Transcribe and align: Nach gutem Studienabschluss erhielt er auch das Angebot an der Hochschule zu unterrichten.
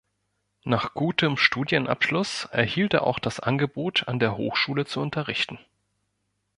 Nach 0.63 0.95
gutem 0.95 1.37
Studienabschluss 1.37 2.45
erhielt 2.45 2.95
er 2.95 3.03
auch 3.05 3.19
das 3.19 3.39
Angebot 3.39 4.07
an 4.07 4.17
der 4.17 4.35
Hochschule 4.35 4.85
zu 4.87 4.99
unterrichten. 4.99 5.59